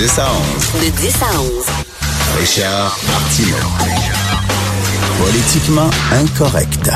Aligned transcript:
10 0.00 0.18
à 0.18 0.28
11. 0.32 0.82
De 0.82 0.96
10 0.96 1.14
à 1.22 1.40
11. 1.42 1.50
Richard 2.40 2.98
Martineau. 3.06 3.54
Politiquement 5.18 5.90
incorrect. 6.12 6.90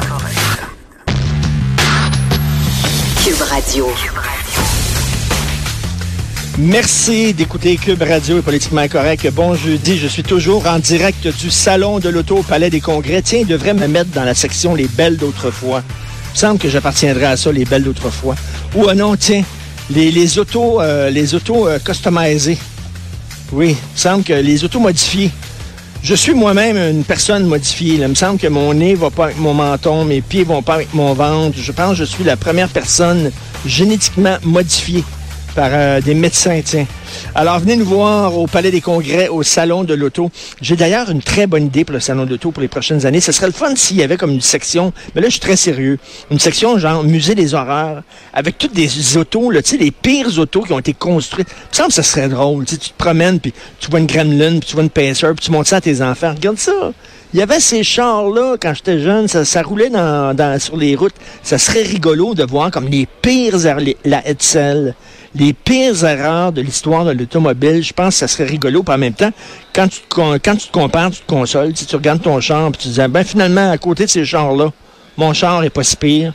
Cube 3.22 3.42
Radio. 3.42 3.88
Merci 6.56 7.34
d'écouter 7.34 7.76
Cube 7.76 8.00
Radio 8.00 8.38
et 8.38 8.40
Politiquement 8.40 8.88
Correct. 8.88 9.30
Bon 9.32 9.54
jeudi, 9.54 9.98
je 9.98 10.06
suis 10.06 10.22
toujours 10.22 10.66
en 10.66 10.78
direct 10.78 11.28
du 11.28 11.50
Salon 11.50 11.98
de 11.98 12.08
l'Auto 12.08 12.38
au 12.38 12.42
Palais 12.42 12.70
des 12.70 12.80
Congrès. 12.80 13.20
Tiens, 13.20 13.40
il 13.40 13.46
devrait 13.46 13.74
me 13.74 13.86
mettre 13.86 14.12
dans 14.12 14.24
la 14.24 14.34
section 14.34 14.74
Les 14.74 14.88
Belles 14.88 15.18
d'autrefois. 15.18 15.82
Il 15.82 16.32
me 16.32 16.38
semble 16.38 16.58
que 16.58 16.70
j'appartiendrai 16.70 17.26
à 17.26 17.36
ça, 17.36 17.52
Les 17.52 17.66
Belles 17.66 17.84
d'autrefois. 17.84 18.34
Ou 18.74 18.88
euh, 18.88 18.94
non, 18.94 19.14
tiens, 19.14 19.42
les, 19.90 20.10
les 20.10 20.38
autos, 20.38 20.80
euh, 20.80 21.10
les 21.10 21.34
autos 21.34 21.68
euh, 21.68 21.78
customisées. 21.78 22.56
Oui, 23.52 23.70
il 23.70 23.92
me 23.92 23.98
semble 23.98 24.24
que 24.24 24.32
les 24.32 24.64
autos 24.64 24.80
modifiées. 24.80 25.30
Je 26.02 26.14
suis 26.14 26.34
moi-même 26.34 26.76
une 26.76 27.04
personne 27.04 27.46
modifiée. 27.46 27.94
Il 27.94 28.06
me 28.06 28.14
semble 28.14 28.38
que 28.38 28.46
mon 28.46 28.74
nez 28.74 28.94
va 28.94 29.10
pas 29.10 29.26
avec 29.26 29.38
mon 29.38 29.54
menton, 29.54 30.04
mes 30.04 30.20
pieds 30.20 30.44
vont 30.44 30.62
pas 30.62 30.74
avec 30.74 30.92
mon 30.92 31.14
ventre. 31.14 31.56
Je 31.58 31.72
pense 31.72 31.90
que 31.90 31.96
je 31.96 32.04
suis 32.04 32.24
la 32.24 32.36
première 32.36 32.68
personne 32.68 33.30
génétiquement 33.64 34.36
modifiée 34.42 35.04
par 35.54 35.70
euh, 35.72 36.00
des 36.00 36.14
médecins, 36.14 36.60
tiens. 36.64 36.86
Alors, 37.34 37.58
venez 37.60 37.76
nous 37.76 37.84
voir 37.84 38.36
au 38.36 38.46
Palais 38.46 38.70
des 38.70 38.80
Congrès, 38.80 39.28
au 39.28 39.42
Salon 39.42 39.84
de 39.84 39.94
l'Auto. 39.94 40.30
J'ai 40.60 40.76
d'ailleurs 40.76 41.10
une 41.10 41.22
très 41.22 41.46
bonne 41.46 41.66
idée 41.66 41.84
pour 41.84 41.94
le 41.94 42.00
Salon 42.00 42.24
de 42.24 42.30
l'Auto 42.30 42.50
pour 42.50 42.60
les 42.60 42.68
prochaines 42.68 43.06
années. 43.06 43.20
Ce 43.20 43.32
serait 43.32 43.46
le 43.46 43.52
fun 43.52 43.74
s'il 43.76 43.96
y 43.96 44.02
avait 44.02 44.16
comme 44.16 44.30
une 44.30 44.40
section, 44.40 44.92
mais 45.14 45.20
là, 45.20 45.28
je 45.28 45.32
suis 45.32 45.40
très 45.40 45.56
sérieux, 45.56 45.98
une 46.30 46.38
section 46.38 46.78
genre 46.78 47.04
Musée 47.04 47.34
des 47.34 47.54
horreurs, 47.54 48.02
avec 48.32 48.58
toutes 48.58 48.74
des 48.74 49.16
autos, 49.16 49.50
là, 49.50 49.62
tu 49.62 49.70
sais, 49.70 49.76
les 49.76 49.90
pires 49.90 50.38
autos 50.38 50.62
qui 50.62 50.72
ont 50.72 50.78
été 50.78 50.92
construites. 50.92 51.48
Il 51.78 51.82
me 51.82 51.88
que 51.88 51.94
ce 51.94 52.02
serait 52.02 52.28
drôle. 52.28 52.64
Tu 52.64 52.74
sais, 52.74 52.80
tu 52.80 52.90
te 52.90 52.96
promènes, 52.96 53.40
puis 53.40 53.52
tu 53.78 53.90
vois 53.90 54.00
une 54.00 54.06
Gremlin, 54.06 54.58
puis 54.58 54.68
tu 54.68 54.74
vois 54.74 54.82
une 54.82 54.90
Pacer, 54.90 55.28
puis 55.36 55.44
tu 55.44 55.50
montes 55.50 55.66
ça 55.66 55.76
à 55.76 55.80
tes 55.80 56.02
enfants. 56.02 56.32
Regarde 56.34 56.58
ça. 56.58 56.92
Il 57.34 57.40
y 57.40 57.42
avait 57.42 57.58
ces 57.58 57.82
chars-là, 57.82 58.54
quand 58.62 58.74
j'étais 58.74 59.00
jeune, 59.00 59.26
ça, 59.26 59.44
ça 59.44 59.60
roulait 59.62 59.90
dans, 59.90 60.34
dans- 60.36 60.56
sur 60.60 60.76
les 60.76 60.94
routes. 60.94 61.16
Ça 61.42 61.58
serait 61.58 61.82
rigolo 61.82 62.32
de 62.32 62.44
voir 62.44 62.70
comme 62.70 62.86
les 62.86 63.08
pires, 63.22 63.56
les- 63.80 63.96
la 64.04 64.24
Hetzel, 64.26 64.94
les 65.34 65.52
pires 65.52 66.04
erreurs 66.04 66.52
de 66.52 66.60
l'histoire 66.60 67.04
de 67.04 67.10
l'automobile. 67.10 67.82
Je 67.82 67.92
pense 67.92 68.10
que 68.14 68.18
ça 68.20 68.28
serait 68.28 68.44
rigolo. 68.44 68.84
Puis 68.84 68.94
en 68.94 68.98
même 68.98 69.14
temps, 69.14 69.32
quand 69.74 69.88
tu 69.88 69.98
te, 70.08 70.50
tu 70.52 70.68
te 70.68 70.72
compares, 70.72 71.10
tu 71.10 71.22
te 71.22 71.26
consoles. 71.26 71.72
Si 71.76 71.86
tu 71.86 71.96
regardes 71.96 72.22
ton 72.22 72.40
char, 72.40 72.70
puis 72.70 72.82
tu 72.82 72.88
te 72.94 73.00
dis, 73.02 73.08
ben 73.12 73.24
finalement, 73.24 73.68
à 73.68 73.78
côté 73.78 74.04
de 74.04 74.10
ces 74.10 74.24
chars-là, 74.24 74.70
mon 75.16 75.32
char 75.32 75.64
est 75.64 75.70
pas 75.70 75.82
si 75.82 75.96
pire. 75.96 76.32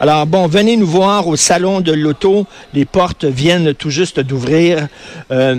Alors 0.00 0.26
bon, 0.26 0.48
venez 0.48 0.76
nous 0.76 0.86
voir 0.86 1.28
au 1.28 1.36
salon 1.36 1.80
de 1.80 1.92
l'auto. 1.92 2.44
Les 2.74 2.84
portes 2.84 3.24
viennent 3.24 3.72
tout 3.74 3.90
juste 3.90 4.18
d'ouvrir. 4.18 4.88
Euh, 5.30 5.56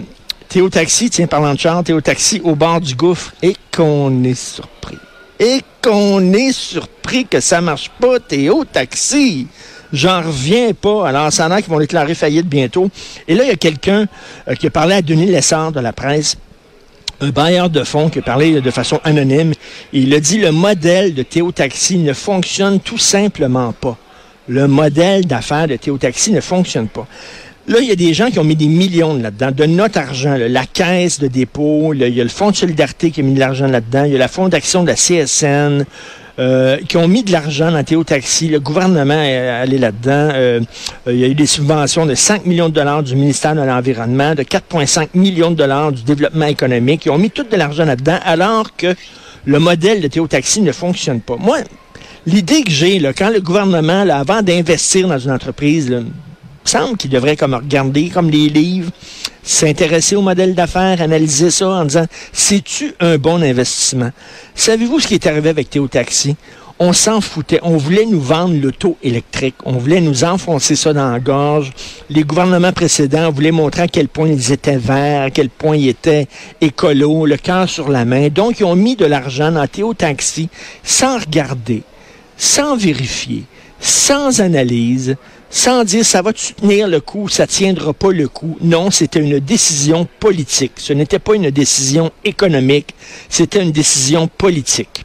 Théo 0.51 0.67
Taxi, 0.67 1.09
tiens, 1.09 1.27
parlant 1.27 1.53
de 1.53 1.59
char, 1.59 1.81
Théo 1.81 2.01
Taxi 2.01 2.41
au 2.43 2.55
bord 2.55 2.81
du 2.81 2.93
gouffre. 2.93 3.33
Et 3.41 3.55
qu'on 3.73 4.21
est 4.25 4.35
surpris. 4.35 4.97
Et 5.39 5.61
qu'on 5.81 6.33
est 6.33 6.51
surpris 6.51 7.25
que 7.25 7.39
ça 7.39 7.61
marche 7.61 7.89
pas, 8.01 8.19
Théo 8.19 8.65
Taxi. 8.65 9.47
J'en 9.93 10.21
reviens 10.21 10.73
pas. 10.73 11.07
Alors, 11.07 11.31
ça 11.31 11.47
en 11.47 11.51
a 11.51 11.61
qui 11.61 11.69
vont 11.69 11.79
déclarer 11.79 12.15
faillite 12.15 12.47
bientôt. 12.47 12.91
Et 13.29 13.33
là, 13.33 13.45
il 13.45 13.47
y 13.47 13.53
a 13.53 13.55
quelqu'un 13.55 14.07
euh, 14.49 14.55
qui 14.55 14.67
a 14.67 14.69
parlé 14.69 14.95
à 14.95 15.01
Denis 15.01 15.27
Lessard 15.27 15.71
de 15.71 15.79
la 15.79 15.93
presse 15.93 16.35
un 17.21 17.29
bailleur 17.29 17.69
de 17.69 17.85
fonds 17.85 18.09
qui 18.09 18.19
a 18.19 18.23
parlé 18.23 18.59
de 18.59 18.71
façon 18.71 18.99
anonyme. 19.05 19.53
Il 19.93 20.13
a 20.13 20.19
dit 20.19 20.39
le 20.39 20.51
modèle 20.51 21.13
de 21.13 21.23
Théo 21.23 21.53
Taxi 21.53 21.97
ne 21.97 22.11
fonctionne 22.11 22.81
tout 22.81 22.97
simplement 22.97 23.71
pas. 23.71 23.95
Le 24.49 24.67
modèle 24.67 25.25
d'affaires 25.27 25.67
de 25.67 25.77
Théo 25.77 25.97
Taxi 25.97 26.33
ne 26.33 26.41
fonctionne 26.41 26.89
pas. 26.89 27.07
Là, 27.71 27.79
il 27.79 27.87
y 27.87 27.91
a 27.91 27.95
des 27.95 28.13
gens 28.13 28.29
qui 28.29 28.37
ont 28.37 28.43
mis 28.43 28.57
des 28.57 28.67
millions 28.67 29.13
là-dedans, 29.13 29.51
de 29.51 29.63
notre 29.63 29.97
argent, 29.97 30.35
là, 30.35 30.49
la 30.49 30.65
caisse 30.65 31.19
de 31.21 31.27
dépôt, 31.27 31.93
il 31.93 32.05
y 32.05 32.19
a 32.19 32.23
le 32.23 32.29
Fonds 32.29 32.51
de 32.51 32.55
solidarité 32.57 33.11
qui 33.11 33.21
a 33.21 33.23
mis 33.23 33.33
de 33.33 33.39
l'argent 33.39 33.65
là-dedans, 33.65 34.03
il 34.03 34.11
y 34.11 34.15
a 34.17 34.19
la 34.19 34.27
fondation 34.27 34.83
de 34.83 34.87
la 34.87 34.95
CSN, 34.95 35.85
euh, 36.37 36.77
qui 36.89 36.97
ont 36.97 37.07
mis 37.07 37.23
de 37.23 37.31
l'argent 37.31 37.71
dans 37.71 37.81
Théo 37.81 38.03
Taxi. 38.03 38.49
Le 38.49 38.59
gouvernement 38.59 39.21
est 39.21 39.47
allé 39.47 39.77
là-dedans. 39.77 40.31
Euh, 40.33 40.59
euh, 41.07 41.13
il 41.13 41.19
y 41.19 41.23
a 41.23 41.27
eu 41.27 41.33
des 41.33 41.45
subventions 41.45 42.05
de 42.05 42.13
5 42.13 42.45
millions 42.45 42.67
de 42.67 42.73
dollars 42.73 43.03
du 43.03 43.15
ministère 43.15 43.55
de 43.55 43.61
l'Environnement, 43.61 44.35
de 44.35 44.43
4,5 44.43 45.07
millions 45.13 45.51
de 45.51 45.55
dollars 45.55 45.93
du 45.93 46.03
développement 46.03 46.47
économique. 46.47 47.05
Ils 47.05 47.11
ont 47.11 47.17
mis 47.17 47.31
tout 47.31 47.45
de 47.49 47.55
l'argent 47.55 47.85
là-dedans, 47.85 48.19
alors 48.25 48.75
que 48.75 48.93
le 49.45 49.59
modèle 49.59 50.01
de 50.01 50.09
Théo 50.09 50.27
Taxi 50.27 50.59
ne 50.59 50.73
fonctionne 50.73 51.21
pas. 51.21 51.37
Moi, 51.37 51.59
l'idée 52.25 52.63
que 52.63 52.71
j'ai, 52.71 52.99
quand 53.17 53.29
le 53.29 53.39
gouvernement, 53.39 54.03
là, 54.03 54.17
avant 54.17 54.41
d'investir 54.41 55.07
dans 55.07 55.19
une 55.19 55.31
entreprise, 55.31 55.89
là, 55.89 55.99
semble 56.63 56.97
qu'il 56.97 57.09
devrait 57.09 57.35
comme 57.35 57.53
regarder 57.53 58.09
comme 58.09 58.29
les 58.29 58.49
livres, 58.49 58.91
s'intéresser 59.43 60.15
au 60.15 60.21
modèle 60.21 60.55
d'affaires, 60.55 61.01
analyser 61.01 61.51
ça 61.51 61.67
en 61.67 61.85
disant 61.85 62.05
c'est-tu 62.31 62.93
un 62.99 63.17
bon 63.17 63.41
investissement? 63.41 64.11
Savez-vous 64.55 64.99
ce 64.99 65.07
qui 65.07 65.15
est 65.15 65.27
arrivé 65.27 65.49
avec 65.49 65.69
Théo 65.69 65.87
Taxi? 65.87 66.35
On 66.83 66.93
s'en 66.93 67.21
foutait. 67.21 67.59
On 67.61 67.77
voulait 67.77 68.07
nous 68.07 68.19
vendre 68.19 68.55
l'auto 68.59 68.97
électrique. 69.03 69.53
On 69.65 69.73
voulait 69.73 70.01
nous 70.01 70.23
enfoncer 70.23 70.75
ça 70.75 70.93
dans 70.93 71.11
la 71.11 71.19
gorge. 71.19 71.71
Les 72.09 72.23
gouvernements 72.23 72.73
précédents 72.73 73.31
voulaient 73.31 73.51
montrer 73.51 73.83
à 73.83 73.87
quel 73.87 74.07
point 74.07 74.27
ils 74.27 74.51
étaient 74.51 74.77
verts, 74.77 75.21
à 75.21 75.29
quel 75.29 75.51
point 75.51 75.75
ils 75.75 75.89
étaient 75.89 76.27
écolos, 76.59 77.27
le 77.27 77.37
cœur 77.37 77.69
sur 77.69 77.89
la 77.89 78.03
main. 78.03 78.29
Donc, 78.29 78.59
ils 78.59 78.63
ont 78.63 78.75
mis 78.75 78.95
de 78.95 79.05
l'argent 79.05 79.51
dans 79.51 79.67
Théo 79.67 79.93
Taxi 79.93 80.49
sans 80.83 81.19
regarder, 81.19 81.83
sans 82.35 82.75
vérifier, 82.75 83.43
sans 83.79 84.41
analyse, 84.41 85.17
sans 85.51 85.83
dire 85.83 86.05
ça 86.05 86.21
va 86.21 86.31
tenir 86.33 86.87
le 86.87 87.01
coup, 87.01 87.27
ça 87.27 87.45
tiendra 87.45 87.93
pas 87.93 88.11
le 88.11 88.27
coup. 88.27 88.57
Non, 88.61 88.89
c'était 88.89 89.19
une 89.19 89.39
décision 89.39 90.07
politique. 90.19 90.73
Ce 90.77 90.93
n'était 90.93 91.19
pas 91.19 91.35
une 91.35 91.51
décision 91.51 92.11
économique, 92.23 92.95
c'était 93.29 93.61
une 93.61 93.71
décision 93.71 94.27
politique. 94.27 95.03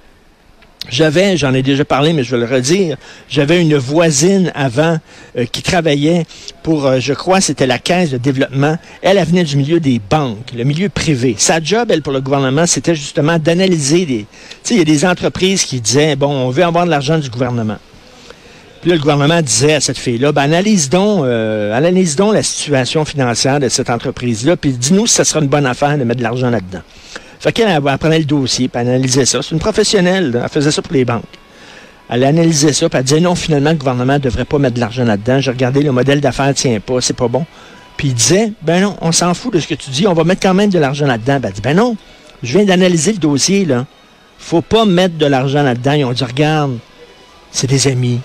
J'avais, 0.89 1.37
j'en 1.37 1.53
ai 1.53 1.63
déjà 1.63 1.85
parlé, 1.85 2.13
mais 2.13 2.23
je 2.23 2.31
vais 2.37 2.47
le 2.47 2.53
redire, 2.53 2.97
j'avais 3.29 3.61
une 3.61 3.77
voisine 3.77 4.53
avant 4.55 4.99
euh, 5.37 5.45
qui 5.47 5.61
travaillait 5.61 6.25
pour, 6.63 6.87
euh, 6.87 7.01
je 7.01 7.13
crois, 7.13 7.41
c'était 7.41 7.67
la 7.67 7.81
caisse 7.81 8.11
de 8.11 8.19
développement. 8.19 8.79
Elle, 9.03 9.19
elle 9.19 9.27
venait 9.27 9.43
du 9.43 9.57
milieu 9.57 9.81
des 9.81 9.99
banques, 9.99 10.53
le 10.57 10.63
milieu 10.63 10.89
privé. 10.89 11.35
Sa 11.39 11.61
job, 11.61 11.91
elle, 11.91 12.03
pour 12.03 12.13
le 12.13 12.21
gouvernement, 12.21 12.67
c'était 12.67 12.95
justement 12.95 13.37
d'analyser 13.37 14.07
des... 14.07 14.19
Tu 14.19 14.27
sais, 14.63 14.75
il 14.75 14.79
y 14.79 14.83
a 14.83 14.85
des 14.85 15.05
entreprises 15.05 15.65
qui 15.65 15.81
disaient, 15.81 16.15
bon, 16.15 16.31
on 16.31 16.51
veut 16.51 16.63
avoir 16.63 16.85
de 16.85 16.91
l'argent 16.91 17.19
du 17.19 17.31
gouvernement. 17.31 17.79
Là, 18.87 18.95
le 18.95 19.01
gouvernement 19.01 19.43
disait 19.43 19.75
à 19.75 19.81
cette 19.81 19.99
fille-là, 19.99 20.31
ben, 20.31 20.43
analyse 20.43 20.89
donc, 20.89 21.25
euh, 21.25 21.77
analyse 21.77 22.15
donc 22.15 22.35
la 22.35 22.45
situation 22.45 23.05
financière 23.05 23.59
de 23.59 23.69
cette 23.69 23.91
entreprise-là, 23.91 24.57
puis 24.57 24.71
dis-nous 24.71 25.09
si 25.09 25.15
ça 25.15 25.25
sera 25.25 25.41
une 25.41 25.49
bonne 25.49 25.67
affaire 25.67 25.99
de 25.99 26.05
mettre 26.05 26.19
de 26.19 26.23
l'argent 26.23 26.51
là-dedans. 26.51 26.83
Fait 27.41 27.51
qu'elle 27.51 27.69
elle, 27.69 27.99
prenait 27.99 28.21
le 28.21 28.25
dossier, 28.25 28.69
puis 28.69 28.81
elle 28.81 28.87
analysait 28.87 29.25
ça. 29.25 29.43
C'est 29.43 29.51
une 29.51 29.59
professionnelle, 29.59 30.41
elle 30.41 30.49
faisait 30.49 30.71
ça 30.71 30.83
pour 30.83 30.93
les 30.93 31.05
banques. 31.05 31.25
Elle 32.09 32.23
analysait 32.23 32.73
ça, 32.73 32.89
puis 32.89 32.97
elle 32.97 33.05
disait 33.05 33.19
non, 33.19 33.35
finalement, 33.35 33.71
le 33.71 33.77
gouvernement 33.77 34.13
ne 34.13 34.19
devrait 34.19 34.45
pas 34.45 34.61
mettre 34.61 34.77
de 34.77 34.81
l'argent 34.81 35.03
là-dedans. 35.03 35.41
J'ai 35.41 35.51
regardé, 35.51 35.83
le 35.83 35.91
modèle 35.91 36.21
d'affaires 36.21 36.55
tient 36.55 36.79
pas, 36.79 37.01
c'est 37.01 37.17
pas 37.17 37.27
bon. 37.27 37.45
Puis 37.97 38.09
il 38.09 38.15
disait, 38.15 38.53
ben 38.63 38.81
non, 38.81 38.97
on 39.01 39.11
s'en 39.11 39.35
fout 39.35 39.53
de 39.53 39.59
ce 39.59 39.67
que 39.67 39.75
tu 39.75 39.91
dis, 39.91 40.07
on 40.07 40.15
va 40.15 40.23
mettre 40.23 40.43
quand 40.43 40.55
même 40.55 40.71
de 40.71 40.79
l'argent 40.79 41.07
là-dedans. 41.07 41.41
Ben, 41.41 41.49
elle 41.49 41.55
dit, 41.55 41.61
ben 41.61 41.77
non, 41.77 41.97
je 42.45 42.57
viens 42.57 42.65
d'analyser 42.65 43.15
le 43.15 43.19
dossier, 43.19 43.65
là. 43.65 43.85
Faut 44.39 44.63
pas 44.63 44.85
mettre 44.85 45.19
de 45.19 45.27
l'argent 45.27 45.65
là-dedans. 45.65 45.93
Ils 45.95 46.05
ont 46.05 46.13
dit, 46.13 46.23
regarde, 46.23 46.79
c'est 47.51 47.67
des 47.67 47.89
amis, 47.89 48.21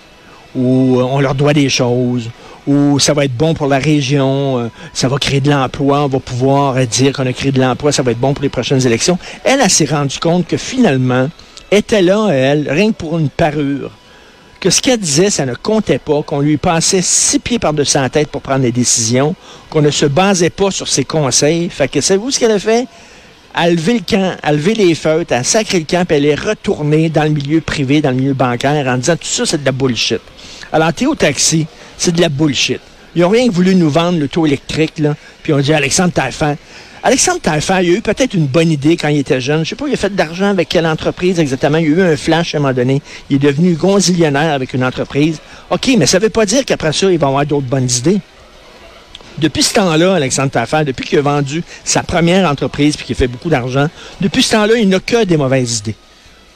ou 0.56 1.00
euh, 1.00 1.04
on 1.04 1.20
leur 1.20 1.36
doit 1.36 1.54
des 1.54 1.70
choses, 1.70 2.30
ou 2.68 3.00
ça 3.00 3.14
va 3.14 3.26
être 3.26 3.36
bon 3.36 3.54
pour 3.54 3.68
la 3.68 3.80
région, 3.80 4.60
euh, 4.60 4.68
ça 4.94 5.08
va 5.08 5.18
créer 5.18 5.42
de 5.42 5.50
l'emploi, 5.50 6.06
on 6.06 6.08
va 6.08 6.20
pouvoir 6.20 6.78
euh, 6.78 6.86
dire 6.86 7.14
qu'on 7.14 7.26
a 7.26 7.34
créé 7.34 7.52
de 7.52 7.60
l'emploi, 7.60 7.92
ça 7.92 8.04
va 8.04 8.12
être 8.12 8.20
bon 8.20 8.34
pour 8.34 8.44
les 8.44 8.50
prochaines 8.50 8.86
élections. 8.86 9.18
Elle, 9.44 9.60
elle 9.62 9.70
s'est 9.70 9.86
rendue 9.86 10.20
compte 10.20 10.48
que 10.48 10.58
finalement, 10.58 11.30
était 11.72 12.02
là, 12.02 12.30
elle, 12.32 12.70
rien 12.70 12.92
que 12.92 12.98
pour 12.98 13.18
une 13.18 13.30
parure, 13.30 13.92
que 14.60 14.70
ce 14.70 14.82
qu'elle 14.82 15.00
disait, 15.00 15.32
ça 15.32 15.46
ne 15.46 15.56
comptait 15.56 15.98
pas, 15.98 16.22
qu'on 16.22 16.40
lui 16.40 16.58
passait 16.58 17.02
six 17.02 17.40
pieds 17.40 17.58
par-dessus 17.58 17.98
la 17.98 18.10
tête 18.10 18.28
pour 18.28 18.42
prendre 18.42 18.62
des 18.62 18.72
décisions, 18.72 19.36
qu'on 19.70 19.82
ne 19.82 19.90
se 19.90 20.06
basait 20.06 20.52
pas 20.52 20.70
sur 20.70 20.88
ses 20.88 21.04
conseils. 21.04 21.70
Fait 21.70 21.88
que 21.88 22.00
savez-vous 22.00 22.30
ce 22.30 22.40
qu'elle 22.40 22.52
a 22.52 22.60
fait? 22.60 22.88
A 23.54 23.70
levé 23.70 23.96
le 23.96 24.00
camp, 24.00 24.36
a 24.42 24.52
levé 24.54 24.74
les 24.74 24.96
feutres, 24.96 25.34
a 25.34 25.44
sacré 25.44 25.80
le 25.80 25.86
camp, 25.86 26.06
puis 26.06 26.18
elle 26.18 26.26
est 26.26 26.36
retournée 26.36 27.10
dans 27.10 27.24
le 27.24 27.30
milieu 27.30 27.60
privé, 27.60 28.02
dans 28.02 28.12
le 28.12 28.16
milieu 28.16 28.34
bancaire, 28.34 28.88
en 28.88 28.98
disant 28.98 29.18
tout 29.18 29.28
ça, 29.28 29.46
c'est 29.46 29.60
de 29.60 29.66
la 29.66 29.74
bullshit. 29.74 30.22
Alors, 30.72 30.94
Théo 30.94 31.16
Taxi, 31.16 31.68
c'est 31.98 32.16
de 32.16 32.22
la 32.22 32.30
bullshit. 32.30 32.80
Ils 33.16 33.24
n'ont 33.24 33.30
rien 33.30 33.50
voulu 33.50 33.76
nous 33.76 33.90
vendre 33.90 34.20
le 34.20 34.30
taux 34.30 34.46
électrique, 34.46 35.00
là. 35.00 35.16
Puis 35.44 35.52
on 35.52 35.60
dit 35.60 35.74
Alexandre 35.74 36.14
Taillefer. 36.14 36.54
Alexandre 37.04 37.42
Taillefer, 37.42 37.80
il 37.84 37.96
a 37.96 37.98
eu 37.98 38.02
peut-être 38.02 38.36
une 38.36 38.46
bonne 38.46 38.72
idée 38.72 38.96
quand 38.96 39.10
il 39.10 39.18
était 39.18 39.42
jeune. 39.42 39.66
Je 39.66 39.70
sais 39.70 39.76
pas, 39.76 39.88
il 39.88 39.94
a 39.94 39.98
fait 39.98 40.12
de 40.14 40.18
l'argent 40.18 40.50
avec 40.50 40.70
quelle 40.70 40.86
entreprise 40.86 41.40
exactement. 41.40 41.78
Il 41.80 41.88
a 41.88 41.90
eu 41.90 42.02
un 42.14 42.16
flash 42.16 42.56
à 42.56 42.60
un 42.60 42.62
moment 42.62 42.74
donné. 42.74 43.02
Il 43.30 43.38
est 43.38 43.40
devenu 43.40 43.74
gonzillionnaire 43.74 44.54
avec 44.54 44.74
une 44.74 44.84
entreprise. 44.84 45.40
OK, 45.72 45.90
mais 45.98 46.06
ça 46.06 46.20
veut 46.20 46.30
pas 46.30 46.46
dire 46.46 46.64
qu'après 46.64 46.94
ça, 46.94 47.12
il 47.12 47.18
va 47.18 47.28
avoir 47.28 47.46
d'autres 47.46 47.68
bonnes 47.68 47.90
idées. 47.90 48.20
Depuis 49.42 49.64
ce 49.64 49.74
temps-là, 49.74 50.14
Alexandre 50.14 50.52
Taillefer, 50.52 50.86
depuis 50.86 51.06
qu'il 51.06 51.18
a 51.18 51.24
vendu 51.24 51.64
sa 51.84 52.04
première 52.04 52.50
entreprise 52.50 52.96
puis 52.96 53.06
qu'il 53.06 53.16
fait 53.16 53.28
beaucoup 53.28 53.50
d'argent, 53.50 53.90
depuis 54.22 54.44
ce 54.44 54.52
temps-là, 54.52 54.76
il 54.76 54.88
n'a 54.88 55.00
que 55.00 55.26
des 55.26 55.36
mauvaises 55.36 55.80
idées 55.80 55.96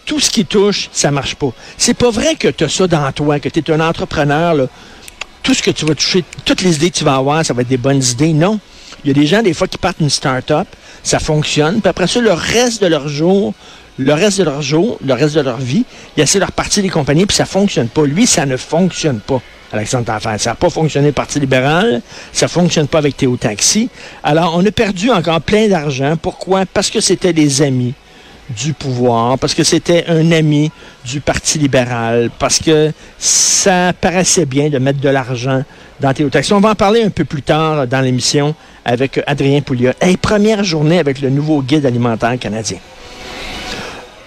tout 0.06 0.20
ce 0.20 0.30
qui 0.30 0.46
touche, 0.46 0.90
ça 0.92 1.12
marche 1.12 1.36
pas. 1.36 1.52
C'est 1.78 1.96
pas 1.96 2.12
vrai 2.12 2.36
que 2.36 2.48
tu 2.48 2.64
as 2.64 2.70
ça 2.70 2.88
dans 2.88 3.12
toi, 3.12 3.40
que 3.40 3.50
tu 3.50 3.60
es 3.60 3.72
un 3.72 3.80
entrepreneur. 3.80 4.68
Tout 5.44 5.54
ce 5.54 5.62
que 5.62 5.72
tu 5.72 5.86
vas 5.86 5.96
toucher, 5.96 6.24
toutes 6.46 6.62
les 6.62 6.76
idées 6.76 6.92
que 6.92 6.98
tu 6.98 7.04
vas 7.04 7.16
avoir, 7.16 7.46
ça 7.46 7.54
va 7.54 7.62
être 7.62 7.68
des 7.68 7.78
bonnes 7.78 8.04
idées. 8.04 8.34
Non. 8.34 8.60
Il 9.04 9.08
y 9.08 9.12
a 9.12 9.14
des 9.14 9.28
gens, 9.28 9.42
des 9.42 9.54
fois, 9.54 9.68
qui 9.68 9.78
partent 9.78 10.00
une 10.00 10.10
start-up, 10.10 10.68
ça 11.04 11.20
fonctionne, 11.20 11.82
puis 11.82 11.90
après 11.90 12.08
ça, 12.08 12.20
le 12.20 12.34
reste 12.34 12.82
de 12.82 12.88
leur 12.88 13.08
jour, 13.08 13.54
le 13.98 14.14
reste 14.14 14.40
de 14.40 14.44
leur 14.44 14.62
jour, 14.62 14.98
le 15.06 15.14
reste 15.14 15.36
de 15.36 15.42
leur 15.42 15.58
vie, 15.58 15.86
ils 16.18 16.24
essaient 16.24 16.40
de 16.40 16.46
repartir 16.46 16.82
des 16.82 16.90
compagnies, 16.90 17.26
puis 17.26 17.36
ça 17.36 17.46
fonctionne 17.46 17.88
pas. 17.88 18.06
Lui, 18.06 18.26
ça 18.26 18.46
ne 18.46 18.58
fonctionne 18.58 19.20
pas. 19.20 19.42
Ça 19.86 20.50
n'a 20.52 20.56
pas 20.56 20.70
fonctionné 20.70 21.08
le 21.08 21.14
Parti 21.14 21.40
libéral, 21.40 22.02
ça 22.32 22.46
ne 22.46 22.50
fonctionne 22.50 22.88
pas 22.88 23.00
avec 23.00 23.18
Théo 23.18 23.36
Taxi. 23.38 23.90
Alors, 24.24 24.54
on 24.56 24.66
a 24.66 24.72
perdu 24.72 25.12
encore 25.12 25.42
plein 25.42 25.68
d'argent. 25.68 26.16
Pourquoi? 26.22 26.66
Parce 26.66 26.90
que 26.90 27.02
c'était 27.02 27.34
des 27.34 27.62
amis 27.62 27.94
du 28.50 28.74
pouvoir, 28.74 29.40
parce 29.40 29.54
que 29.54 29.64
c'était 29.64 30.06
un 30.08 30.32
ami 30.32 30.72
du 31.04 31.20
Parti 31.20 31.58
libéral, 31.58 32.30
parce 32.38 32.60
que 32.60 32.92
ça 33.18 33.92
paraissait 34.00 34.46
bien 34.46 34.70
de 34.70 34.78
mettre 34.78 35.00
de 35.00 35.10
l'argent 35.10 35.64
dans 36.00 36.14
Théo 36.14 36.30
Taxi. 36.30 36.54
On 36.54 36.60
va 36.60 36.72
en 36.72 36.76
parler 36.76 37.04
un 37.04 37.10
peu 37.10 37.26
plus 37.26 37.42
tard 37.42 37.88
dans 37.88 38.02
l'émission 38.02 38.54
avec 38.84 39.20
Adrien 39.26 39.62
Pouliot. 39.62 39.94
Hey, 40.00 40.18
première 40.18 40.64
journée 40.64 41.00
avec 41.00 41.22
le 41.22 41.30
nouveau 41.30 41.62
guide 41.62 41.86
alimentaire 41.86 42.38
canadien. 42.38 42.78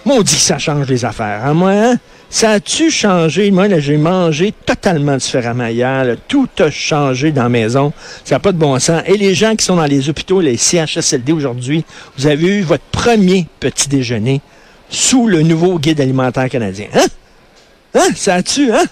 Maudit 0.04 0.38
ça 0.38 0.58
change 0.58 0.88
les 0.88 1.04
affaires. 1.04 1.42
Hein, 1.44 1.54
moi, 1.54 1.70
hein? 1.70 1.96
Ça 2.30 2.50
a-tu 2.50 2.90
changé? 2.90 3.50
Moi, 3.50 3.68
là, 3.68 3.80
j'ai 3.80 3.96
mangé 3.96 4.52
totalement 4.66 5.16
différemment 5.16 5.66
hier. 5.66 6.16
Tout 6.28 6.48
a 6.58 6.70
changé 6.70 7.32
dans 7.32 7.44
la 7.44 7.48
maison. 7.48 7.92
Ça 8.24 8.34
n'a 8.34 8.38
pas 8.38 8.52
de 8.52 8.58
bon 8.58 8.78
sens. 8.78 9.02
Et 9.06 9.16
les 9.16 9.34
gens 9.34 9.56
qui 9.56 9.64
sont 9.64 9.76
dans 9.76 9.86
les 9.86 10.10
hôpitaux, 10.10 10.40
les 10.40 10.58
CHSLD 10.58 11.32
aujourd'hui, 11.32 11.84
vous 12.18 12.26
avez 12.26 12.58
eu 12.58 12.62
votre 12.62 12.84
premier 12.84 13.46
petit 13.60 13.88
déjeuner 13.88 14.42
sous 14.90 15.26
le 15.26 15.42
nouveau 15.42 15.78
guide 15.78 16.00
alimentaire 16.00 16.48
canadien. 16.50 16.88
Hein? 16.94 17.06
Hein? 17.94 18.08
Ça 18.14 18.34
a-tu, 18.34 18.72
hein? 18.72 18.84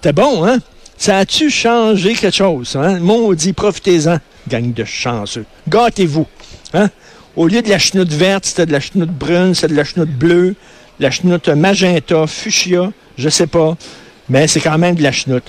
T'es 0.00 0.12
bon, 0.12 0.46
hein? 0.46 0.58
Ça 0.96 1.18
a-tu 1.18 1.50
changé 1.50 2.14
quelque 2.14 2.36
chose? 2.36 2.76
Hein? 2.76 3.00
Maudit, 3.00 3.52
profitez-en, 3.52 4.18
gang 4.48 4.72
de 4.72 4.84
chanceux. 4.84 5.44
Gâtez-vous. 5.68 6.26
Hein? 6.72 6.88
Au 7.34 7.48
lieu 7.48 7.62
de 7.62 7.68
la 7.68 7.80
chenoute 7.80 8.12
verte, 8.12 8.46
c'était 8.46 8.66
de 8.66 8.72
la 8.72 8.78
chenoute 8.78 9.10
brune, 9.10 9.54
c'était 9.54 9.72
de 9.72 9.76
la 9.76 9.84
chenoute 9.84 10.10
bleue 10.10 10.54
la 11.00 11.10
chenoute 11.10 11.48
magenta, 11.48 12.26
fuchsia, 12.26 12.92
je 13.18 13.28
sais 13.28 13.46
pas, 13.46 13.76
mais 14.28 14.46
c'est 14.46 14.60
quand 14.60 14.78
même 14.78 14.94
de 14.94 15.02
la 15.02 15.12
chenoute. 15.12 15.48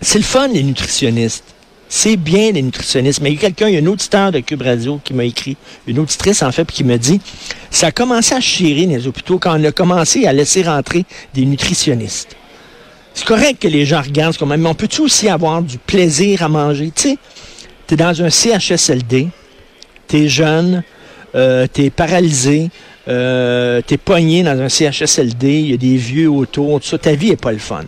C'est 0.00 0.18
le 0.18 0.24
fun, 0.24 0.48
les 0.48 0.62
nutritionnistes. 0.62 1.44
C'est 1.88 2.16
bien, 2.16 2.50
les 2.50 2.62
nutritionnistes. 2.62 3.20
Mais 3.20 3.30
il 3.30 3.34
y 3.34 3.38
a 3.38 3.40
quelqu'un, 3.42 3.68
il 3.68 3.74
y 3.74 3.78
a 3.78 3.80
un 3.80 3.86
auditeur 3.86 4.32
de 4.32 4.40
Cube 4.40 4.62
Radio 4.62 5.00
qui 5.04 5.14
m'a 5.14 5.24
écrit, 5.24 5.56
une 5.86 6.00
auditrice 6.00 6.42
en 6.42 6.50
fait, 6.50 6.66
qui 6.70 6.82
me 6.82 6.98
dit, 6.98 7.20
ça 7.70 7.88
a 7.88 7.90
commencé 7.92 8.34
à 8.34 8.40
chirer 8.40 8.86
les 8.86 9.06
hôpitaux 9.06 9.38
quand 9.38 9.58
on 9.58 9.64
a 9.64 9.72
commencé 9.72 10.26
à 10.26 10.32
laisser 10.32 10.62
rentrer 10.62 11.04
des 11.32 11.44
nutritionnistes. 11.44 12.36
C'est 13.14 13.26
correct 13.26 13.62
que 13.62 13.68
les 13.68 13.86
gens 13.86 14.02
regardent 14.02 14.36
comme 14.36 14.50
même, 14.50 14.62
mais 14.62 14.68
on 14.68 14.74
peut-tu 14.74 15.00
aussi 15.00 15.28
avoir 15.28 15.62
du 15.62 15.78
plaisir 15.78 16.42
à 16.42 16.48
manger? 16.48 16.92
Tu 16.94 17.10
sais, 17.10 17.18
t'es 17.86 17.96
dans 17.96 18.20
un 18.20 18.28
CHSLD, 18.28 19.28
t'es 20.06 20.28
jeune, 20.28 20.82
euh, 21.34 21.66
t'es 21.72 21.88
paralysé, 21.88 22.68
euh, 23.08 23.80
t'es 23.86 23.98
pogné 23.98 24.42
dans 24.42 24.60
un 24.60 24.68
CHSLD, 24.68 25.60
il 25.60 25.70
y 25.70 25.74
a 25.74 25.76
des 25.76 25.96
vieux 25.96 26.30
autour, 26.30 26.80
tout 26.80 26.88
ça. 26.88 26.98
Ta 26.98 27.14
vie 27.14 27.30
est 27.30 27.40
pas 27.40 27.52
le 27.52 27.58
fun. 27.58 27.84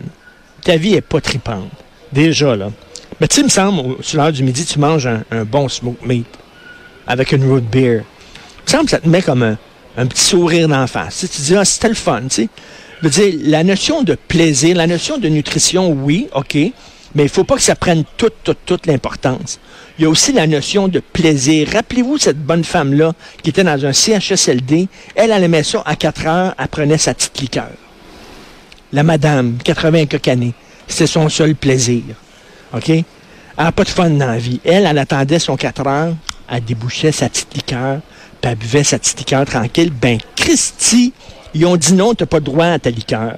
Ta 0.63 0.77
vie 0.77 0.93
est 0.93 1.01
pas 1.01 1.19
tripante. 1.21 1.69
Déjà, 2.11 2.55
là. 2.55 2.71
Mais 3.19 3.27
tu 3.27 3.35
sais, 3.35 3.41
il 3.41 3.45
me 3.45 3.49
semble, 3.49 4.03
sur 4.03 4.21
l'heure 4.21 4.31
du 4.31 4.43
midi, 4.43 4.65
tu 4.65 4.79
manges 4.79 5.07
un, 5.07 5.43
bon 5.43 5.67
smoke 5.67 6.05
meat 6.05 6.27
avec 7.05 7.31
une 7.33 7.49
root 7.49 7.61
beer. 7.61 8.01
Il 8.01 8.63
me 8.65 8.69
semble 8.69 8.85
que 8.85 8.91
ça 8.91 8.99
te 8.99 9.09
met 9.09 9.21
comme 9.21 9.43
un, 9.97 10.05
petit 10.05 10.23
sourire 10.23 10.69
d'en 10.69 10.87
face. 10.87 11.25
Tu, 11.31 11.41
dis, 11.41 11.55
ah, 11.55 11.65
c'était 11.65 11.89
le 11.89 11.95
fun, 11.95 12.21
tu 12.23 12.29
sais. 12.29 12.49
Je 13.01 13.07
veux 13.07 13.09
dire, 13.09 13.39
la 13.45 13.63
notion 13.63 14.03
de 14.03 14.15
plaisir, 14.15 14.75
la 14.75 14.87
notion 14.87 15.17
de 15.17 15.27
nutrition, 15.27 15.91
oui, 15.91 16.27
OK, 16.33 16.57
mais 17.15 17.23
il 17.23 17.29
faut 17.29 17.43
pas 17.43 17.55
que 17.55 17.61
ça 17.61 17.75
prenne 17.75 18.03
toute, 18.17 18.35
toute, 18.43 18.59
toute 18.65 18.85
l'importance 18.85 19.59
il 19.99 20.03
y 20.03 20.05
a 20.05 20.09
aussi 20.09 20.31
la 20.31 20.47
notion 20.47 20.87
de 20.87 20.99
plaisir. 20.99 21.67
Rappelez-vous 21.73 22.17
cette 22.17 22.41
bonne 22.41 22.63
femme-là 22.63 23.11
qui 23.43 23.49
était 23.49 23.65
dans 23.65 23.85
un 23.85 23.91
CHSLD. 23.91 24.87
Elle, 25.13 25.31
elle 25.31 25.43
aimait 25.43 25.63
ça 25.63 25.83
à 25.85 25.97
4 25.97 26.25
heures, 26.25 26.55
elle 26.57 26.67
prenait 26.69 26.97
sa 26.97 27.13
petite 27.13 27.41
liqueur. 27.41 27.71
La 28.93 29.03
madame, 29.03 29.57
80 29.61 30.05
années, 30.27 30.53
c'était 30.87 31.05
son 31.05 31.27
seul 31.27 31.53
plaisir. 31.53 32.03
OK? 32.73 32.89
Elle 32.89 33.03
n'a 33.57 33.73
pas 33.73 33.83
de 33.83 33.89
fun 33.89 34.09
dans 34.11 34.25
la 34.25 34.37
vie. 34.37 34.61
Elle, 34.63 34.85
elle 34.85 34.97
attendait 34.97 35.37
son 35.37 35.57
4 35.57 35.85
heures, 35.85 36.15
elle 36.49 36.63
débouchait 36.63 37.11
sa 37.11 37.27
petite 37.27 37.53
liqueur, 37.53 37.99
puis 38.39 38.51
elle 38.51 38.57
buvait 38.57 38.85
sa 38.85 38.99
petite 38.99 39.19
liqueur 39.19 39.45
tranquille. 39.45 39.91
Ben, 39.91 40.17
Christy, 40.37 41.11
ils 41.53 41.65
ont 41.65 41.75
dit 41.75 41.91
non, 41.91 42.15
tu 42.15 42.23
n'as 42.23 42.27
pas 42.27 42.39
droit 42.39 42.67
à 42.67 42.79
ta 42.79 42.89
liqueur. 42.89 43.35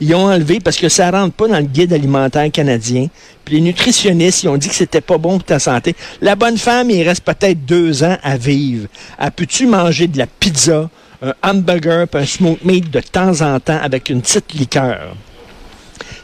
Ils 0.00 0.14
ont 0.14 0.26
enlevé 0.26 0.60
parce 0.60 0.76
que 0.76 0.88
ça 0.88 1.10
rentre 1.10 1.34
pas 1.34 1.48
dans 1.48 1.58
le 1.58 1.64
guide 1.64 1.92
alimentaire 1.92 2.50
canadien. 2.50 3.08
Puis 3.44 3.56
les 3.56 3.60
nutritionnistes, 3.60 4.42
ils 4.42 4.48
ont 4.48 4.56
dit 4.56 4.68
que 4.68 4.74
c'était 4.74 5.00
pas 5.00 5.18
bon 5.18 5.38
pour 5.38 5.44
ta 5.44 5.58
santé. 5.58 5.94
La 6.20 6.34
bonne 6.34 6.58
femme, 6.58 6.90
il 6.90 7.02
reste 7.02 7.24
peut-être 7.24 7.64
deux 7.64 8.02
ans 8.02 8.16
à 8.22 8.36
vivre. 8.36 8.88
Elle 9.18 9.30
peut-tu 9.30 9.66
manger 9.66 10.08
de 10.08 10.18
la 10.18 10.26
pizza, 10.26 10.90
un 11.22 11.32
hamburger, 11.42 12.08
puis 12.08 12.22
un 12.22 12.26
smoke 12.26 12.64
meat 12.64 12.90
de 12.90 13.00
temps 13.00 13.40
en 13.40 13.60
temps 13.60 13.78
avec 13.80 14.10
une 14.10 14.20
petite 14.20 14.52
liqueur? 14.54 15.14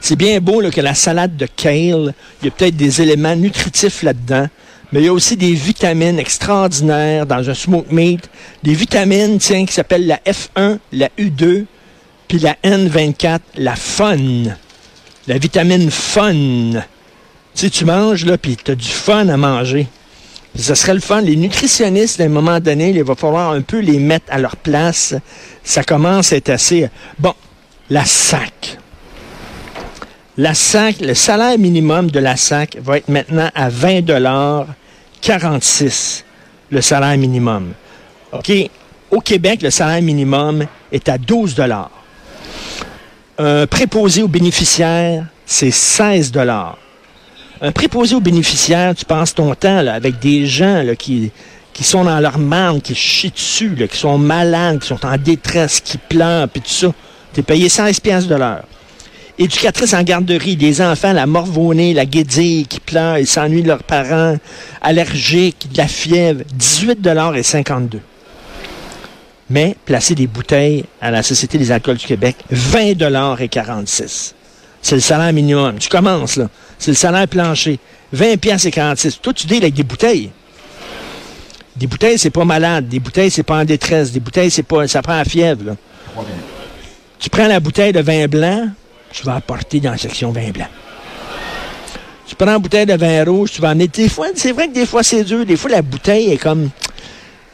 C'est 0.00 0.16
bien 0.16 0.40
beau 0.40 0.62
que 0.70 0.80
la 0.80 0.94
salade 0.94 1.36
de 1.36 1.46
kale, 1.46 2.14
il 2.40 2.46
y 2.46 2.48
a 2.48 2.50
peut-être 2.50 2.76
des 2.76 3.02
éléments 3.02 3.36
nutritifs 3.36 4.02
là-dedans, 4.02 4.48
mais 4.92 5.00
il 5.00 5.04
y 5.04 5.08
a 5.08 5.12
aussi 5.12 5.36
des 5.36 5.52
vitamines 5.52 6.18
extraordinaires 6.18 7.26
dans 7.26 7.48
un 7.48 7.54
smoke 7.54 7.92
meat. 7.94 8.28
Des 8.62 8.74
vitamines, 8.74 9.38
tiens, 9.38 9.64
qui 9.64 9.72
s'appellent 9.72 10.06
la 10.06 10.18
F1, 10.26 10.78
la 10.92 11.08
U2, 11.18 11.66
puis 12.30 12.38
la 12.38 12.54
N24, 12.62 13.40
la 13.56 13.74
fun. 13.74 14.16
La 15.26 15.38
vitamine 15.38 15.90
fun. 15.90 16.32
Tu 16.32 16.80
sais, 17.54 17.70
tu 17.70 17.84
manges, 17.84 18.24
là, 18.24 18.38
puis 18.38 18.56
tu 18.56 18.70
as 18.70 18.76
du 18.76 18.86
fun 18.88 19.28
à 19.28 19.36
manger. 19.36 19.88
Ce 20.54 20.76
serait 20.76 20.94
le 20.94 21.00
fun. 21.00 21.22
Les 21.22 21.34
nutritionnistes, 21.34 22.20
à 22.20 22.24
un 22.24 22.28
moment 22.28 22.60
donné, 22.60 22.90
il 22.90 23.02
va 23.02 23.16
falloir 23.16 23.50
un 23.50 23.62
peu 23.62 23.80
les 23.80 23.98
mettre 23.98 24.26
à 24.28 24.38
leur 24.38 24.54
place. 24.54 25.16
Ça 25.64 25.82
commence 25.82 26.32
à 26.32 26.36
être 26.36 26.50
assez... 26.50 26.88
Bon, 27.18 27.34
la 27.90 28.04
SAC. 28.04 28.78
La 30.38 30.54
SAC, 30.54 31.00
le 31.00 31.14
salaire 31.14 31.58
minimum 31.58 32.12
de 32.12 32.20
la 32.20 32.36
SAC 32.36 32.78
va 32.80 32.98
être 32.98 33.08
maintenant 33.08 33.50
à 33.56 33.68
20 33.70 34.02
dollars 34.02 34.68
46, 35.20 36.24
le 36.70 36.80
salaire 36.80 37.18
minimum. 37.18 37.72
OK? 38.30 38.52
Au 39.10 39.18
Québec, 39.18 39.62
le 39.62 39.70
salaire 39.70 40.00
minimum 40.00 40.64
est 40.92 41.08
à 41.08 41.18
12 41.18 41.56
dollars. 41.56 41.90
Un 43.42 43.66
préposé 43.66 44.22
aux 44.22 44.28
bénéficiaires, 44.28 45.24
c'est 45.46 45.70
16 45.70 46.30
dollars. 46.30 46.76
Un 47.62 47.72
préposé 47.72 48.14
aux 48.14 48.20
bénéficiaires, 48.20 48.94
tu 48.94 49.06
passes 49.06 49.34
ton 49.34 49.54
temps 49.54 49.78
avec 49.78 50.18
des 50.18 50.44
gens 50.44 50.84
qui, 50.98 51.32
qui 51.72 51.82
sont 51.82 52.04
dans 52.04 52.20
leur 52.20 52.36
marne, 52.36 52.82
qui 52.82 52.94
chient 52.94 53.30
dessus, 53.30 53.74
qui 53.90 53.96
sont 53.96 54.18
malades, 54.18 54.80
qui 54.80 54.88
sont 54.88 55.06
en 55.06 55.16
détresse, 55.16 55.80
qui 55.80 55.96
pleurent, 55.96 56.50
puis 56.50 56.60
tout 56.60 56.68
ça. 56.68 56.92
Tu 57.32 57.40
es 57.40 57.42
payé 57.42 57.70
16 57.70 58.00
pièces 58.00 58.26
de 58.26 58.34
l'heure. 58.34 58.64
Éducatrice 59.38 59.94
en 59.94 60.02
garderie, 60.02 60.56
des 60.56 60.82
enfants, 60.82 61.14
la 61.14 61.24
morvonnée, 61.24 61.94
la 61.94 62.04
guédille, 62.04 62.66
qui 62.66 62.78
pleurent, 62.78 63.16
ils 63.16 63.26
s'ennuient 63.26 63.62
de 63.62 63.68
leurs 63.68 63.84
parents, 63.84 64.36
allergiques, 64.82 65.66
de 65.72 65.78
la 65.78 65.88
fièvre, 65.88 66.42
18 66.58 67.00
dollars 67.00 67.34
et 67.36 67.42
52 67.42 68.02
mais 69.50 69.76
placer 69.84 70.14
des 70.14 70.28
bouteilles 70.28 70.84
à 71.00 71.10
la 71.10 71.22
Société 71.22 71.58
des 71.58 71.72
alcools 71.72 71.96
du 71.96 72.06
Québec, 72.06 72.36
20 72.50 72.96
dollars 72.96 73.40
et 73.40 73.48
46. 73.48 74.34
C'est 74.80 74.94
le 74.94 75.00
salaire 75.00 75.32
minimum. 75.32 75.76
Tu 75.78 75.88
commences, 75.88 76.36
là. 76.36 76.48
C'est 76.78 76.92
le 76.92 76.96
salaire 76.96 77.28
plancher. 77.28 77.78
20 78.12 78.38
pièces 78.38 78.64
et 78.64 78.70
46. 78.70 79.20
Toi, 79.20 79.32
tu 79.34 79.46
dis 79.46 79.56
avec 79.56 79.74
des 79.74 79.82
bouteilles. 79.82 80.30
Des 81.76 81.86
bouteilles, 81.86 82.18
c'est 82.18 82.30
pas 82.30 82.44
malade. 82.44 82.88
Des 82.88 83.00
bouteilles, 83.00 83.30
c'est 83.30 83.42
pas 83.42 83.58
en 83.58 83.64
détresse. 83.64 84.12
Des 84.12 84.20
bouteilles, 84.20 84.50
c'est 84.50 84.62
pas, 84.62 84.88
ça 84.88 85.02
prend 85.02 85.16
la 85.16 85.24
fièvre. 85.24 85.76
Tu 87.18 87.28
prends 87.28 87.46
la 87.46 87.60
bouteille 87.60 87.92
de 87.92 88.00
vin 88.00 88.26
blanc, 88.26 88.68
tu 89.12 89.24
vas 89.24 89.34
apporter 89.34 89.80
dans 89.80 89.90
la 89.90 89.98
section 89.98 90.32
vin 90.32 90.50
blanc. 90.50 90.68
Tu 92.26 92.34
prends 92.34 92.46
la 92.46 92.58
bouteille 92.58 92.86
de 92.86 92.94
vin 92.94 93.24
rouge, 93.24 93.50
tu 93.52 93.60
vas 93.60 93.70
amener. 93.70 93.88
Des 93.88 94.08
fois, 94.08 94.28
c'est 94.34 94.52
vrai 94.52 94.68
que 94.68 94.74
des 94.74 94.86
fois, 94.86 95.02
c'est 95.02 95.24
dur. 95.24 95.44
Des 95.44 95.56
fois, 95.56 95.70
la 95.70 95.82
bouteille 95.82 96.30
est 96.30 96.38
comme 96.38 96.70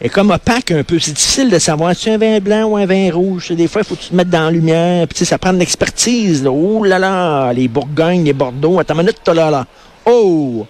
est 0.01 0.09
comme 0.09 0.31
opaque 0.31 0.71
un 0.71 0.83
peu. 0.83 0.99
C'est 0.99 1.13
difficile 1.13 1.51
de 1.51 1.59
savoir 1.59 1.95
si 1.95 2.05
c'est 2.05 2.15
un 2.15 2.19
vin 2.19 2.39
blanc 2.39 2.65
ou 2.65 2.77
un 2.77 2.87
vin 2.87 3.11
rouge? 3.13 3.51
Des 3.53 3.69
fois, 3.69 3.83
il 3.83 3.85
faut 3.89 3.95
que 3.95 4.03
tu 4.03 4.09
te 4.11 4.15
mettes 4.15 4.31
dans 4.31 4.45
la 4.45 4.51
lumière. 4.51 5.07
Puis, 5.09 5.25
ça 5.25 5.39
prend 5.39 5.53
de 5.53 5.59
l'expertise. 5.59 6.47
Oh 6.47 6.85
là 6.85 6.99
là, 6.99 7.53
les 7.53 7.69
Bourgognes, 7.69 8.25
les 8.25 8.33
Bordeaux. 8.33 8.79
Attends 8.79 8.95
une 8.95 9.01
minute, 9.01 9.21
là, 9.27 9.51
là. 9.51 9.67
Oh! 10.05 10.67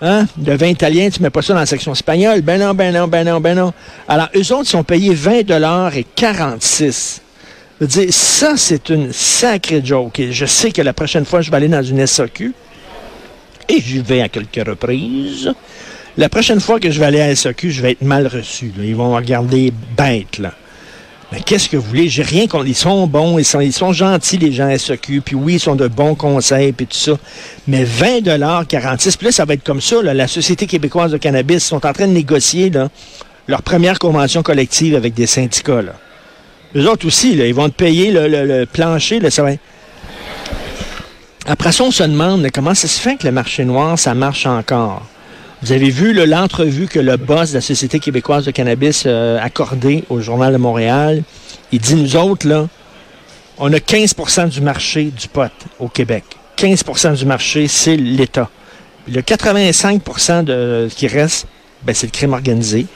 Hein? 0.00 0.26
Le 0.44 0.56
vin 0.56 0.66
italien, 0.66 1.08
tu 1.10 1.22
mets 1.22 1.30
pas 1.30 1.42
ça 1.42 1.54
dans 1.54 1.60
la 1.60 1.66
section 1.66 1.92
espagnole. 1.92 2.42
Ben 2.42 2.60
non, 2.60 2.74
ben 2.74 2.92
non, 2.92 3.06
ben 3.06 3.24
non, 3.24 3.40
ben 3.40 3.56
non. 3.56 3.72
Alors, 4.08 4.28
eux 4.34 4.52
autres, 4.52 4.68
sont 4.68 4.82
payés 4.82 5.14
20 5.14 5.42
dollars 5.42 5.96
et 5.96 6.04
46. 6.04 7.20
Je 7.80 7.84
veux 7.84 7.88
dire, 7.88 8.12
ça, 8.12 8.56
c'est 8.56 8.88
une 8.88 9.12
sacrée 9.12 9.80
joke. 9.84 10.20
Je 10.30 10.46
sais 10.46 10.72
que 10.72 10.82
la 10.82 10.92
prochaine 10.92 11.24
fois, 11.24 11.40
je 11.40 11.50
vais 11.50 11.56
aller 11.56 11.68
dans 11.68 11.82
une 11.82 12.04
SAQ. 12.04 12.52
Et 13.68 13.80
j'y 13.80 14.00
vais 14.00 14.22
à 14.22 14.28
quelques 14.28 14.66
reprises. 14.66 15.52
La 16.18 16.28
prochaine 16.28 16.60
fois 16.60 16.78
que 16.78 16.90
je 16.90 17.00
vais 17.00 17.06
aller 17.06 17.20
à 17.22 17.34
SAQ, 17.34 17.70
je 17.70 17.80
vais 17.80 17.92
être 17.92 18.02
mal 18.02 18.26
reçu. 18.26 18.70
Ils 18.78 18.94
vont 18.94 19.14
regarder 19.14 19.72
bête. 19.96 20.40
Mais 21.32 21.40
qu'est-ce 21.40 21.70
que 21.70 21.78
vous 21.78 21.88
voulez? 21.88 22.08
J'ai 22.10 22.22
rien 22.22 22.46
contre. 22.46 22.66
Ils 22.66 22.74
sont 22.74 23.06
bons, 23.06 23.38
ils 23.38 23.46
sont, 23.46 23.60
ils 23.60 23.72
sont 23.72 23.94
gentils, 23.94 24.36
les 24.36 24.52
gens 24.52 24.68
SEQ, 24.76 25.22
puis 25.22 25.34
oui, 25.34 25.54
ils 25.54 25.60
sont 25.60 25.74
de 25.74 25.88
bons 25.88 26.14
conseils, 26.14 26.72
puis 26.72 26.86
tout 26.86 26.98
ça. 26.98 27.12
Mais 27.66 27.84
20 27.84 28.66
46, 28.68 29.16
puis 29.16 29.26
là, 29.26 29.32
ça 29.32 29.46
va 29.46 29.54
être 29.54 29.64
comme 29.64 29.80
ça. 29.80 30.02
La 30.02 30.28
Société 30.28 30.66
québécoise 30.66 31.10
de 31.12 31.16
cannabis 31.16 31.64
sont 31.64 31.86
en 31.86 31.92
train 31.94 32.06
de 32.06 32.12
négocier 32.12 32.70
leur 33.48 33.62
première 33.62 33.98
convention 33.98 34.42
collective 34.42 34.94
avec 34.94 35.14
des 35.14 35.26
syndicats. 35.26 35.80
Là. 35.80 35.94
Eux 36.76 36.86
autres 36.90 37.06
aussi, 37.06 37.32
ils 37.32 37.54
vont 37.54 37.70
te 37.70 37.74
payer 37.74 38.10
le, 38.10 38.28
le, 38.28 38.44
le 38.44 38.66
plancher. 38.66 39.18
Après 41.46 41.72
ça, 41.72 41.84
on 41.84 41.90
se 41.90 42.02
demande 42.02 42.46
comment 42.52 42.74
ça 42.74 42.86
se 42.86 43.00
fait 43.00 43.16
que 43.16 43.24
le 43.26 43.32
marché 43.32 43.64
noir, 43.64 43.98
ça 43.98 44.12
marche 44.12 44.44
encore? 44.44 45.06
Vous 45.62 45.70
avez 45.70 45.90
vu 45.90 46.12
l'entrevue 46.26 46.88
que 46.88 46.98
le 46.98 47.16
boss 47.16 47.50
de 47.50 47.54
la 47.54 47.60
Société 47.60 48.00
québécoise 48.00 48.44
de 48.44 48.50
cannabis 48.50 49.06
a 49.06 49.40
accordé 49.40 50.02
au 50.08 50.20
Journal 50.20 50.52
de 50.52 50.58
Montréal? 50.58 51.22
Il 51.70 51.78
dit, 51.78 51.94
nous 51.94 52.16
autres, 52.16 52.48
là, 52.48 52.66
on 53.58 53.72
a 53.72 53.76
15% 53.76 54.48
du 54.48 54.60
marché 54.60 55.04
du 55.04 55.28
pot 55.28 55.52
au 55.78 55.86
Québec. 55.86 56.24
15% 56.58 57.14
du 57.14 57.26
marché, 57.26 57.68
c'est 57.68 57.94
l'État. 57.94 58.50
Le 59.06 59.20
85% 59.20 60.42
de 60.42 60.88
ce 60.90 60.96
qui 60.96 61.06
reste, 61.06 61.46
ben, 61.84 61.94
c'est 61.94 62.08
le 62.08 62.12
crime 62.12 62.32
organisé. 62.32 62.86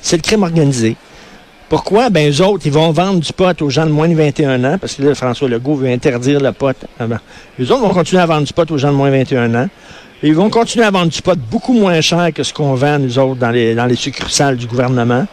C'est 0.00 0.18
le 0.18 0.22
crime 0.22 0.44
organisé. 0.44 0.94
Pourquoi? 1.68 2.10
Ben, 2.10 2.30
eux 2.30 2.42
autres, 2.44 2.64
ils 2.64 2.72
vont 2.72 2.92
vendre 2.92 3.18
du 3.18 3.32
pot 3.32 3.60
aux 3.60 3.70
gens 3.70 3.86
de 3.86 3.90
moins 3.90 4.08
de 4.08 4.14
21 4.14 4.62
ans, 4.62 4.78
parce 4.78 4.94
que 4.94 5.02
là, 5.02 5.16
François 5.16 5.48
Legault 5.48 5.74
veut 5.74 5.88
interdire 5.88 6.40
le 6.40 6.52
pot. 6.52 6.76
Eux 7.00 7.72
autres 7.72 7.80
vont 7.80 7.90
continuer 7.92 8.22
à 8.22 8.26
vendre 8.26 8.46
du 8.46 8.52
pot 8.52 8.70
aux 8.70 8.78
gens 8.78 8.92
de 8.92 8.96
moins 8.96 9.10
de 9.10 9.16
21 9.16 9.52
ans. 9.56 9.68
Ils 10.22 10.34
vont 10.34 10.50
continuer 10.50 10.84
à 10.84 10.90
vendre 10.90 11.12
du 11.12 11.22
pot 11.22 11.38
beaucoup 11.38 11.72
moins 11.72 12.00
cher 12.00 12.32
que 12.34 12.42
ce 12.42 12.52
qu'on 12.52 12.74
vend, 12.74 12.98
nous 12.98 13.18
autres, 13.20 13.38
dans 13.38 13.50
les, 13.50 13.76
dans 13.76 13.86
les 13.86 13.94
succursales 13.94 14.56
du 14.56 14.66
gouvernement. 14.66 15.26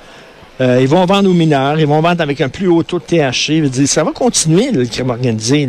Euh, 0.61 0.79
ils 0.79 0.87
vont 0.87 1.05
vendre 1.05 1.29
aux 1.29 1.33
mineurs, 1.33 1.79
ils 1.79 1.87
vont 1.87 2.01
vendre 2.01 2.21
avec 2.21 2.39
un 2.39 2.49
plus 2.49 2.67
haut 2.67 2.83
taux 2.83 2.99
de 2.99 3.03
THC. 3.03 3.63
Je 3.63 3.67
dire, 3.67 3.87
ça 3.87 4.03
va 4.03 4.11
continuer, 4.11 4.71
le 4.71 4.85
crime 4.85 5.09
organisé. 5.09 5.67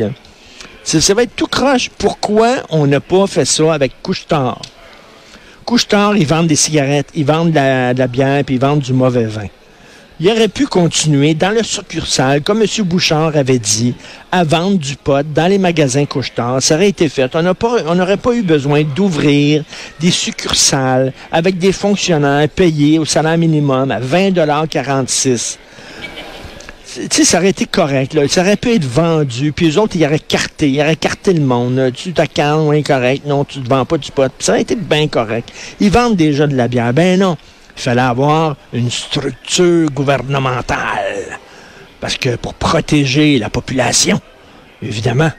Ça, 0.85 1.15
va 1.15 1.23
être 1.23 1.35
tout 1.35 1.47
croche. 1.47 1.91
Pourquoi 1.97 2.57
on 2.69 2.87
n'a 2.87 3.01
pas 3.01 3.27
fait 3.27 3.47
ça 3.47 3.73
avec 3.73 3.93
Couche-Tard? 4.03 4.61
Couche-Tard, 5.65 6.17
ils 6.17 6.27
vendent 6.27 6.47
des 6.47 6.55
cigarettes, 6.55 7.09
ils 7.15 7.25
vendent 7.25 7.53
de 7.53 7.99
la 7.99 8.07
bière, 8.07 8.45
puis 8.45 8.57
ils 8.57 8.61
vendent 8.61 8.81
du 8.81 8.93
mauvais 8.93 9.25
vin 9.25 9.49
il 10.19 10.31
aurait 10.31 10.49
pu 10.49 10.67
continuer 10.67 11.35
dans 11.35 11.51
le 11.51 11.63
succursale, 11.63 12.43
comme 12.43 12.63
M. 12.63 12.85
Bouchard 12.85 13.37
avait 13.37 13.59
dit, 13.59 13.95
à 14.33 14.45
vendre 14.45 14.79
du 14.79 14.97
pot 14.97 15.27
dans 15.35 15.47
les 15.47 15.59
magasins 15.59 16.07
couche-tard. 16.07 16.63
Ça 16.63 16.75
aurait 16.75 16.89
été 16.89 17.09
fait. 17.09 17.31
On 17.35 17.95
n'aurait 17.95 18.17
pas 18.17 18.35
eu 18.35 18.43
besoin 18.43 18.83
d'ouvrir 18.83 19.65
des 20.01 20.11
succursales 20.11 21.13
avec 21.31 21.59
des 21.59 21.73
fonctionnaires 21.73 22.49
payés 22.49 22.99
au 22.99 23.05
salaire 23.05 23.39
minimum 23.39 23.91
à 23.91 24.01
20,46 24.01 25.59
tu 26.97 27.09
sais, 27.11 27.25
ça 27.25 27.39
aurait 27.39 27.51
été 27.51 27.67
correct. 27.67 28.15
Là. 28.15 28.27
Ça 28.27 28.41
aurait 28.41 28.57
pu 28.57 28.73
être 28.73 28.85
vendu. 28.85 29.53
Puis 29.53 29.67
les 29.67 29.77
autres, 29.77 29.97
ils 29.97 30.05
auraient 30.07 30.19
carté. 30.19 30.71
Ils 30.71 30.81
auraient 30.81 30.97
carté 30.97 31.35
le 31.35 31.43
monde. 31.43 31.93
Tu 31.95 32.15
t'accannes, 32.15 32.61
oui, 32.61 32.83
correct. 32.83 33.27
Non, 33.27 33.45
tu 33.45 33.59
ne 33.61 33.69
vends 33.69 33.85
pas 33.85 33.99
du 33.99 34.11
pot. 34.11 34.33
ça 34.39 34.53
aurait 34.53 34.63
été 34.63 34.77
bien 34.77 35.07
correct. 35.07 35.51
Ils 35.81 35.91
vendent 35.91 36.17
déjà 36.17 36.47
de 36.47 36.57
la 36.57 36.69
bière. 36.69 36.95
Ben 36.95 37.19
non 37.19 37.37
il 37.77 37.83
fallait 37.83 38.01
avoir 38.01 38.57
une 38.73 38.91
structure 38.91 39.91
gouvernementale. 39.91 41.39
Parce 42.01 42.17
que 42.17 42.37
pour 42.37 42.55
protéger 42.55 43.39
la 43.39 43.51
population, 43.51 44.21
évidemment, 44.83 45.31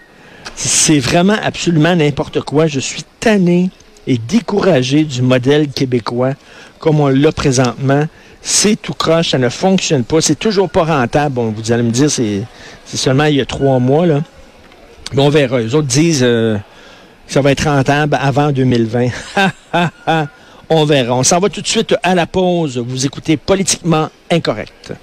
c'est 0.55 0.99
vraiment 0.99 1.37
absolument 1.43 1.95
n'importe 1.95 2.41
quoi. 2.41 2.67
Je 2.67 2.79
suis 2.79 3.03
tanné 3.19 3.69
et 4.05 4.17
découragé 4.17 5.03
du 5.03 5.21
modèle 5.21 5.67
québécois 5.69 6.33
comme 6.79 6.99
on 6.99 7.07
l'a 7.07 7.31
présentement. 7.31 8.05
C'est 8.41 8.75
tout 8.81 8.93
croche, 8.93 9.31
ça 9.31 9.37
ne 9.37 9.49
fonctionne 9.49 10.03
pas, 10.03 10.21
c'est 10.21 10.39
toujours 10.39 10.69
pas 10.69 10.85
rentable. 10.85 11.35
Bon, 11.35 11.53
vous 11.55 11.71
allez 11.71 11.83
me 11.83 11.91
dire, 11.91 12.09
c'est 12.09 12.45
seulement 12.85 13.25
il 13.25 13.35
y 13.35 13.41
a 13.41 13.45
trois 13.45 13.79
mois, 13.79 14.05
là. 14.05 14.21
Bon, 15.13 15.25
on 15.25 15.29
verra. 15.29 15.59
Les 15.59 15.73
autres 15.75 15.87
disent 15.87 16.23
euh, 16.23 16.57
que 17.27 17.33
ça 17.33 17.41
va 17.41 17.51
être 17.51 17.65
rentable 17.65 18.17
avant 18.19 18.51
2020. 18.51 19.07
On 20.69 20.85
verra. 20.85 21.15
On 21.15 21.23
s'en 21.23 21.39
va 21.39 21.49
tout 21.49 21.61
de 21.61 21.67
suite 21.67 21.95
à 22.03 22.15
la 22.15 22.27
pause. 22.27 22.77
Vous 22.77 23.05
écoutez 23.05 23.37
Politiquement 23.37 24.09
Incorrect. 24.29 24.93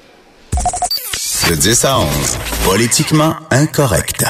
De 1.48 1.54
10 1.54 1.84
à 1.84 1.98
11, 1.98 2.06
Politiquement 2.64 3.34
Incorrect. 3.50 4.24